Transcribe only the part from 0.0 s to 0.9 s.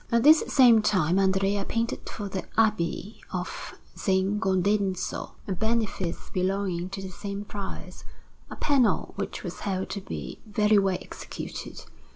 At this same